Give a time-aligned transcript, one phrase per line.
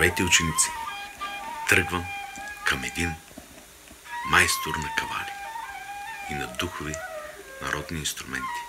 [0.00, 0.68] Здравейте, ученици!
[1.68, 2.04] Тръгвам
[2.66, 3.10] към един
[4.30, 5.32] майстор на кавали
[6.30, 6.92] и на духови
[7.62, 8.60] народни инструменти.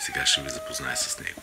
[0.00, 1.40] Сега ще ви запозная с него.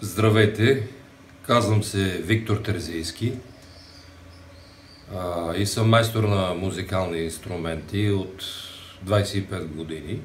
[0.00, 0.88] Здравейте,
[1.42, 3.32] казвам се Виктор Терзийски
[5.56, 8.42] и съм майстор на музикални инструменти от
[9.04, 10.20] 25 години.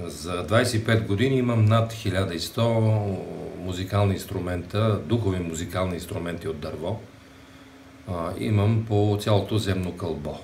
[0.00, 3.18] За 25 години имам над 1100
[3.58, 7.00] музикални инструмента, духови музикални инструменти от дърво.
[8.38, 10.38] Имам по цялото земно кълбо.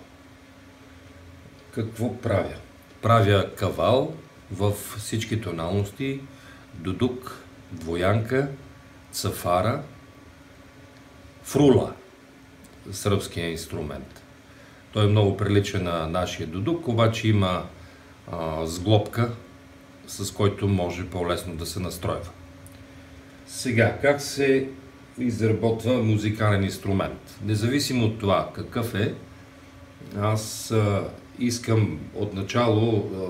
[1.75, 2.55] Какво правя?
[3.03, 4.15] Правя кавал
[4.53, 6.21] в всички тоналности,
[6.75, 8.49] дудук, двоянка,
[9.11, 9.83] цафара,
[11.43, 11.93] фрула,
[12.93, 14.23] сръбския инструмент.
[14.93, 17.65] Той е много прилича на нашия дудук, обаче има
[18.33, 19.31] а, сглобка,
[20.07, 22.31] с който може по-лесно да се настройва.
[23.47, 24.69] Сега, как се
[25.19, 27.39] изработва музикален инструмент?
[27.45, 29.15] Независимо от това какъв е,
[30.21, 33.29] аз а, искам отначало а,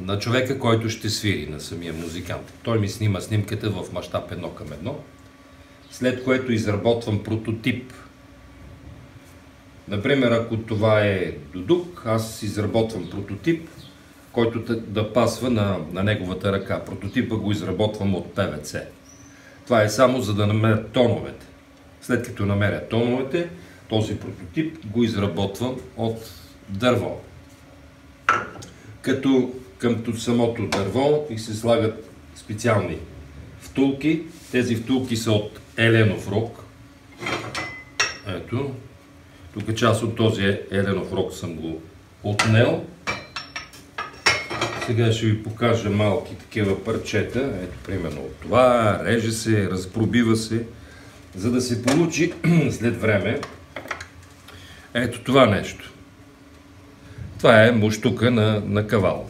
[0.00, 2.52] на човека, който ще свири, на самия музикант.
[2.62, 4.98] Той ми снима снимката в мащаб едно към едно,
[5.90, 7.92] след което изработвам прототип–
[9.88, 13.68] Например, ако това е дудук, аз изработвам прототип,
[14.32, 16.84] който да пасва на, на неговата ръка.
[16.84, 18.76] Прототипа го изработвам от ПВЦ.
[19.64, 21.46] Това е само за да намеря тоновете.
[22.00, 23.48] След като намеря тоновете,
[23.88, 26.30] този прототип го изработвам от
[26.68, 27.20] дърво.
[29.02, 32.98] Като към самото дърво и се слагат специални
[33.60, 34.22] втулки.
[34.52, 36.64] Тези втулки са от еленов рог.
[38.26, 38.74] Ето,
[39.58, 41.80] тук част от този еленов рок съм го
[42.22, 42.84] отнел.
[44.86, 47.50] Сега ще ви покажа малки такива парчета.
[47.62, 49.00] Ето, примерно от това.
[49.04, 50.62] Реже се, разпробива се,
[51.36, 52.32] за да се получи
[52.70, 53.40] след време
[54.94, 55.92] ето това нещо.
[57.38, 59.28] Това е муштука на, на кавал.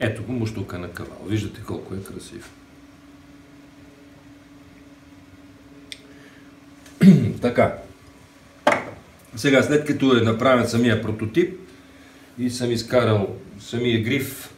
[0.00, 1.18] Ето го муштука на кавал.
[1.26, 2.50] Виждате колко е красив.
[7.42, 7.74] Така.
[9.36, 11.60] Сега, след като е направен самия прототип
[12.38, 14.54] и съм изкарал самия гриф,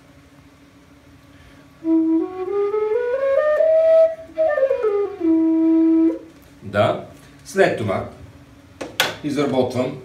[6.63, 7.05] да,
[7.45, 8.09] след това
[9.25, 9.99] изработвам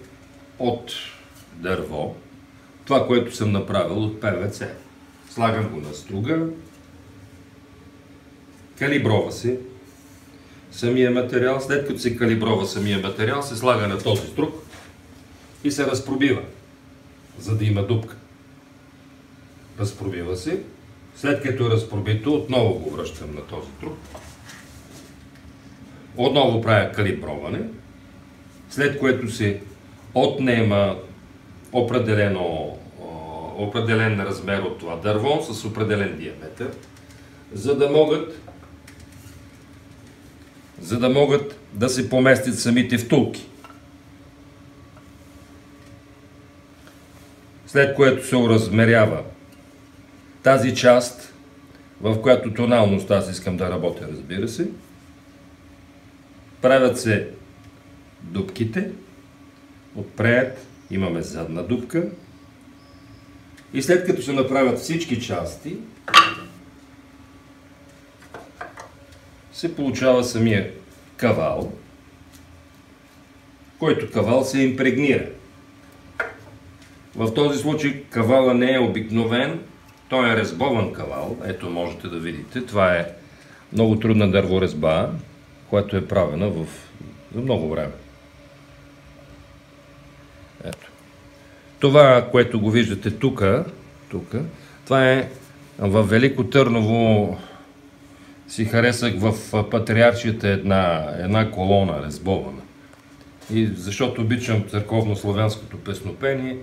[0.59, 0.91] от
[1.53, 2.16] дърво
[2.85, 4.63] това, което съм направил от ПВЦ.
[5.29, 6.47] Слагам го на струга,
[8.79, 9.59] калиброва се,
[10.79, 14.53] самия материал, след като се калиброва самия материал, се слага на този струк
[15.63, 16.41] и се разпробива,
[17.40, 18.16] за да има дупка.
[19.79, 20.62] Разпробива се.
[21.16, 23.97] След като е разпробито, отново го връщам на този струк.
[26.17, 27.61] Отново правя калиброване,
[28.69, 29.61] след което се
[30.13, 30.96] отнема
[31.72, 32.78] определено,
[33.57, 36.69] определен размер от това дърво с определен диаметър,
[37.53, 38.41] за да могат
[40.81, 43.45] за да могат да се поместят самите втулки.
[47.67, 49.23] След което се уразмерява
[50.44, 51.34] тази част,
[52.01, 54.69] в която тоналност аз искам да работя, разбира се.
[56.62, 57.28] Правят се
[58.22, 58.91] дубките.
[59.96, 62.07] Отпред имаме задна дупка.
[63.73, 65.78] И след като се направят всички части,
[69.59, 70.72] се получава самия
[71.18, 71.72] кавал,
[73.80, 75.25] който кавал се импрегнира.
[77.16, 79.59] В този случай кавала не е обикновен,
[80.09, 81.38] той е резбован кавал.
[81.46, 82.66] Ето можете да видите.
[82.66, 83.08] Това е
[83.74, 85.09] много трудна дърворезба,
[85.70, 86.66] която е правена в...
[87.35, 87.94] за много време.
[90.64, 90.91] Ето.
[91.79, 93.44] Това, което го виждате тук,
[94.85, 95.29] това е
[95.79, 97.38] в Велико Търново
[98.49, 99.34] си харесах в
[99.69, 102.61] патриаршията една, една колона резбована.
[103.53, 106.57] И защото обичам църковно-славянското песнопение,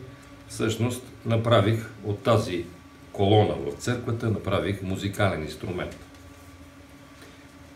[0.48, 2.64] всъщност направих от тази
[3.12, 5.96] колона в църквата, направих музикален инструмент.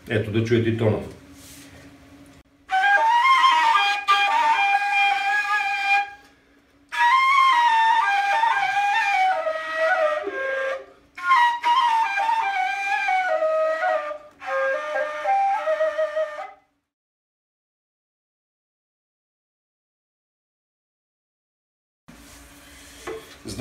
[0.09, 0.97] Ето да чуете тона.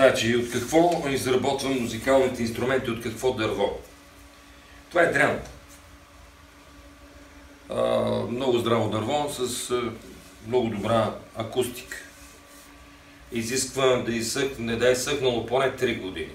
[0.00, 3.79] Значи, от какво изработвам музикалните инструменти, от какво дърво?
[4.88, 5.38] Това е дрян.
[7.69, 7.85] А,
[8.31, 9.75] много здраво дърво с
[10.47, 11.97] много добра акустика.
[13.32, 16.32] Изисква да изсъхне, да е съхнало поне 3 години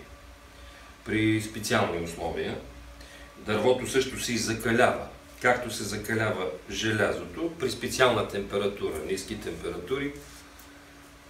[1.06, 2.58] при специални условия.
[3.38, 5.08] Дървото също се закалява,
[5.42, 10.14] както се закалява желязото при специална температура, ниски температури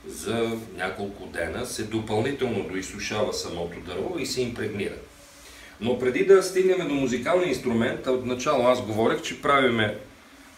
[0.07, 4.95] за няколко дена се допълнително доизсушава самото дърво и се импрегнира.
[5.81, 9.97] Но преди да стигнем до музикалния инструмент, отначало аз говорех, че правиме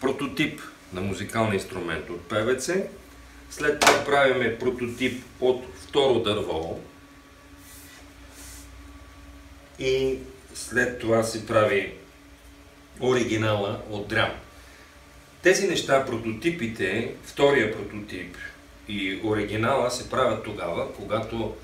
[0.02, 0.62] прототип
[0.94, 2.72] на музикалния инструмент от ПВЦ,
[3.50, 6.80] след това правиме прототип от второ дърво
[9.80, 10.18] и
[10.54, 11.94] след това се прави
[13.00, 14.32] оригинала от дрям.
[15.42, 18.38] Тези неща, прототипите, втория прототип
[18.88, 21.56] и оригинала се правят тогава, когато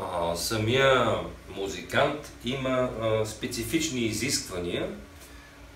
[0.00, 1.16] а, самия
[1.56, 2.68] музикант има
[3.02, 4.88] а, специфични изисквания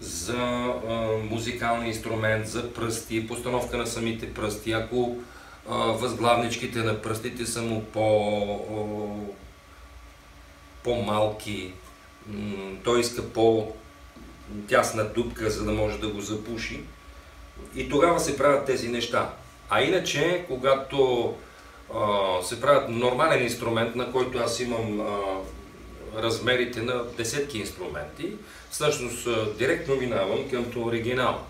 [0.01, 4.73] за а, музикалния инструмент, за пръсти, постановка на самите пръсти.
[4.73, 5.17] Ако
[5.69, 9.29] а, възглавничките на пръстите са му по,
[10.85, 11.73] по-малки,
[12.85, 16.81] той иска по-тясна дупка, за да може да го запуши.
[17.75, 19.33] И тогава се правят тези неща.
[19.71, 21.35] А иначе, когато
[21.95, 25.07] а, се правят нормален инструмент, на който аз имам а,
[26.23, 28.33] размерите на десетки инструменти,
[28.71, 29.29] всъщност
[29.59, 31.47] директно минавам към оригинал.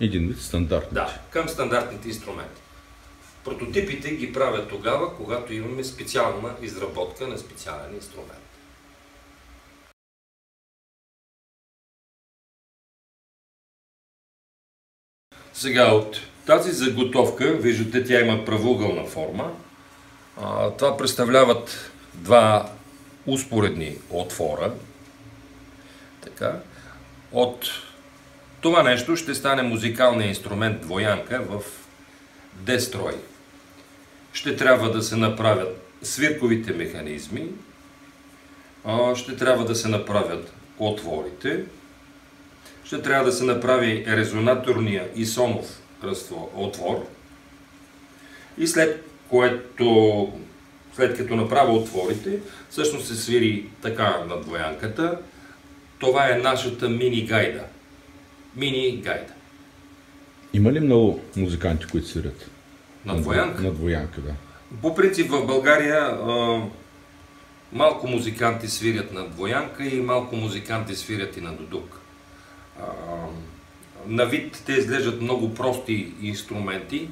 [0.00, 0.94] Един вид стандартни.
[0.94, 2.60] Да, към стандартните инструменти.
[3.44, 8.48] Прототипите ги правят тогава, когато имаме специална изработка на специален инструмент.
[15.52, 19.50] Сега от тази заготовка, виждате, тя има правоъгълна форма.
[20.78, 22.70] Това представляват два
[23.26, 24.72] успоредни отвора.
[26.20, 26.60] Така.
[27.32, 27.66] От
[28.60, 31.62] това нещо ще стане музикалният инструмент двоянка в
[32.54, 33.14] дестрой.
[34.32, 37.44] Ще трябва да се направят свирковите механизми,
[39.14, 41.64] ще трябва да се направят отворите,
[42.84, 45.80] ще трябва да се направи резонаторния и сонов
[46.54, 47.06] отвор
[48.58, 50.32] и след което
[50.98, 52.38] след като направя отворите,
[52.70, 55.18] всъщност се свири така на двоянката.
[55.98, 57.64] Това е нашата мини гайда.
[58.56, 59.32] Мини гайда.
[60.52, 62.50] Има ли много музиканти, които свирят?
[63.04, 63.62] На двоянка?
[63.62, 64.34] На двоянка, да.
[64.82, 66.62] По принцип в България а,
[67.72, 72.00] малко музиканти свирят на двоянка и малко музиканти свирят и на дудук.
[72.80, 72.84] А,
[74.06, 77.08] на вид те изглеждат много прости инструменти,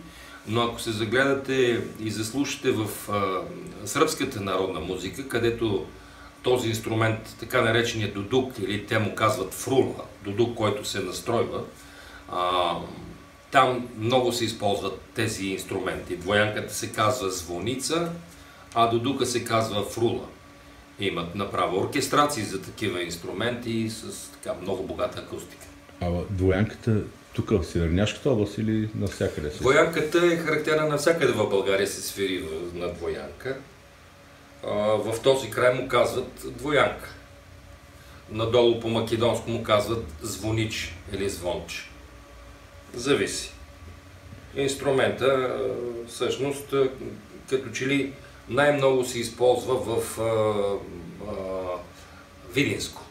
[0.48, 3.42] но ако се загледате и заслушате в а,
[3.86, 5.86] сръбската народна музика, където
[6.42, 11.60] този инструмент, така наречения дудук, или те му казват фрула, дудук, който се настройва,
[12.32, 12.74] а,
[13.50, 16.16] там много се използват тези инструменти.
[16.16, 18.12] Двоянката се казва звоница,
[18.74, 20.24] а дудука се казва фрула.
[21.00, 25.66] Имат направо оркестрации за такива инструменти с така много богата акустика.
[26.00, 27.00] А двоянката
[27.34, 29.48] тук в Северняшката област или навсякъде?
[29.48, 33.56] Двоянката е характерна навсякъде в България се свири на двоянка.
[34.98, 37.14] В този край му казват двоянка.
[38.30, 41.90] Надолу по македонско му казват звонич или звонч.
[42.94, 43.52] Зависи.
[44.56, 45.58] Инструмента
[46.08, 46.74] всъщност
[47.50, 48.12] като че ли
[48.48, 50.24] най-много се използва в а,
[51.28, 51.34] а,
[52.54, 53.05] Видинско